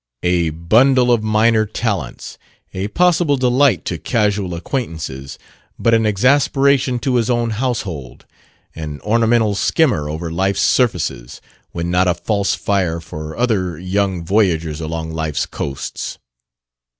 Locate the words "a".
0.23-0.49, 2.73-2.87, 12.07-12.15